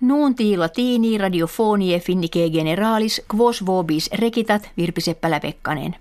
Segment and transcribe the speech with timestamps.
[0.00, 5.96] Nuunti latini radiofonie finnike generalis quos vobis rekitat Virpi Seppälä Pekkanen.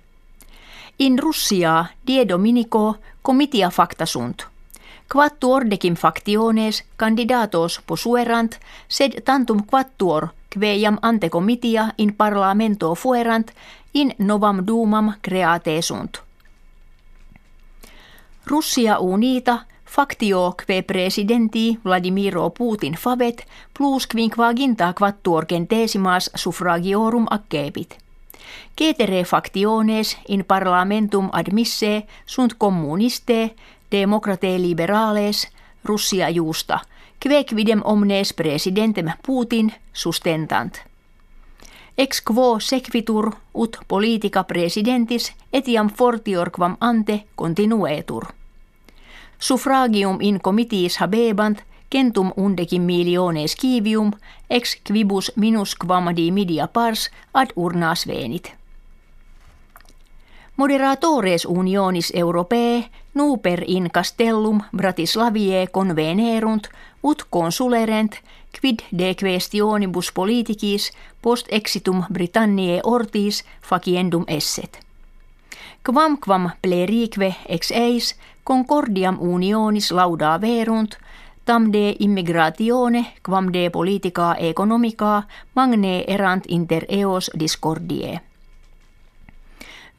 [1.00, 4.46] In Russia die dominico comitia facta sunt.
[5.14, 8.56] Quattuor decim factiones candidatos posuerant,
[8.88, 10.28] sed tantum quattuor
[10.60, 13.52] quejam ante comitia in parlamento fuerant
[13.94, 16.22] in novam dumam create sunt.
[18.48, 19.60] Russia unita
[19.98, 23.48] factio que presidenti Vladimiro Putin favet
[23.78, 27.98] plus quinquaginta quattuor centesimas suffragiorum accepit.
[28.80, 33.56] Cetere factiones in parlamentum admisse sunt communiste,
[33.92, 35.48] democrate liberales,
[35.86, 36.80] Russia juusta,
[37.50, 40.78] quidem omnes presidentem Putin sustentant.
[41.98, 48.38] Ex quo sequitur ut politica presidentis etiam fortiorquam ante continuetur.
[49.40, 54.12] Suffragium in comitiis habebant centum undecim miliones kivium
[54.50, 58.54] ex quibus minusquam di media pars ad urnas venit.
[60.58, 66.68] Moderatores unionis europee nuper in castellum Bratislavie convenerunt
[67.04, 68.16] ut consulerent
[68.60, 74.87] quid de questionibus politicis post exitum Britanniae ortis faciendum esset.
[75.86, 80.98] Quam quam plerique ex eis concordiam unionis lauda verunt,
[81.46, 85.24] tam de immigratione quam de politica economica
[85.56, 88.20] magne erant inter eos discordie.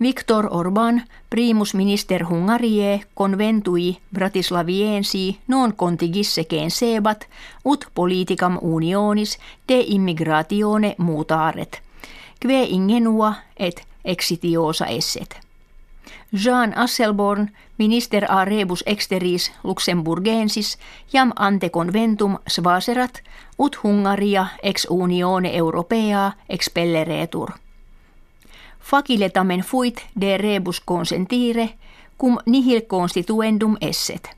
[0.00, 7.26] Viktor Orban, primus minister Hungarie, conventui Bratislaviensi non contigissekeen sebat,
[7.64, 11.82] ut politicam unionis de immigratione mutaret,
[12.40, 15.47] kve ingenua et exitiosa esset.
[16.44, 20.78] Jean Asselborn, minister a rebus exteris Luxemburgensis,
[21.12, 23.22] jam ante conventum svaserat,
[23.58, 27.52] ut Hungaria ex unione europea expelleretur–
[28.90, 31.74] faciletamen fuit de rebus consentire,
[32.18, 34.36] cum nihil constituendum esset.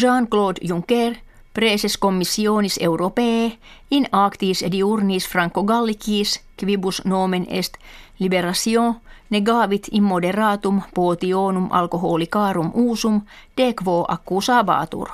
[0.00, 1.16] Jean-Claude Juncker,
[1.54, 3.58] preses commissionis europee,
[3.90, 7.74] in actis diurnis franco gallicis, quibus nomen est
[8.18, 8.94] liberation,
[9.30, 13.20] negavit immoderatum potionum alcoholicarum usum,
[13.56, 15.08] de quo accusabatur.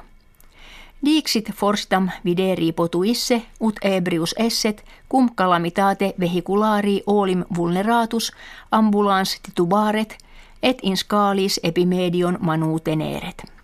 [1.05, 8.33] Dixit forstam videri potuisse ut ebrius esset cum calamitate vehiculari olim vulneratus
[8.73, 10.19] ambulans titubaret
[10.63, 13.56] et in scalis epimedion manuteneret.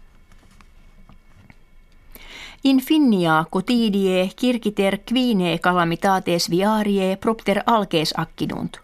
[2.65, 8.77] Infinia cotidie kirkiter quine calamitates viarie propter alces accidunt.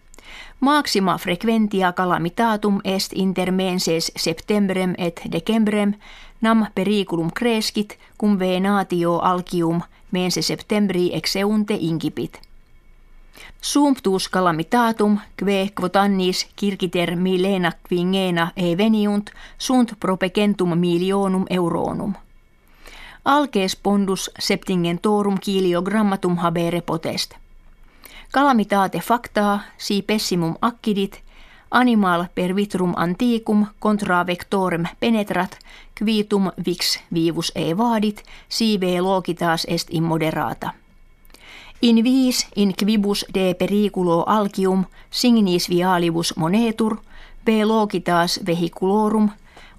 [0.61, 5.95] Maxima frequentia calamitatum est inter menses septembrem et decembrem
[6.41, 12.41] nam periculum crescit cum venatio alcium mense septembri exeunte incipit.
[13.61, 22.15] Sumptus calamitatum que quotannis circiter milena quingena eveniunt sunt propecentum milionum euronum.
[23.25, 27.35] Alces pondus septingentorum kiliogrammatum habere potest.
[28.33, 31.23] Calamitate facta si pessimum accidit
[31.71, 35.59] animal per vitrum antiquum contra vectorem penetrat,
[35.99, 40.73] quitum vix vivus e vadit, sive logitas est immoderata.
[41.83, 46.97] In vis in quibus de periculo alcium signis vialibus monetur,
[47.45, 49.31] b logitas vehiculorum,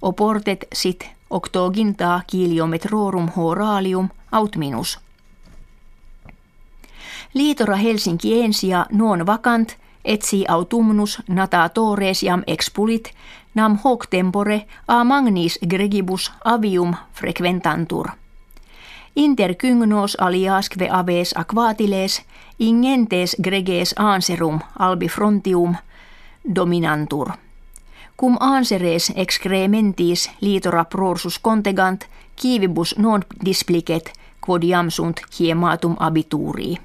[0.02, 5.00] oportet sit octoginta kiliometrorum horalium aut minus.
[7.34, 9.76] Liitora Helsinki-ensia non vacant–
[10.06, 13.12] etsi autumnus natatores jam expulit,
[13.56, 18.08] nam hoc tempore a magnis gregibus avium frequentantur.
[19.16, 22.22] Inter cygnos aliasque aves aquatiles,
[22.60, 25.76] ingentes greges anserum albi frontium
[26.56, 27.30] dominantur.
[28.20, 34.12] Cum anseres excrementis litora prorsus contegant, kivibus non displicet,
[34.46, 36.80] quod jam sunt hiematum abiturii.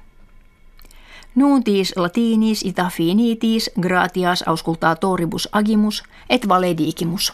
[1.35, 7.33] Nuuntis latinis ita finitis gratias auscultatoribus agimus et valedigimus.